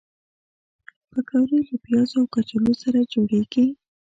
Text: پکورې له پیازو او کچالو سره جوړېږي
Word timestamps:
پکورې 1.11 1.57
له 1.69 1.75
پیازو 1.85 2.15
او 2.19 2.25
کچالو 2.33 2.73
سره 2.83 2.99
جوړېږي 3.13 3.65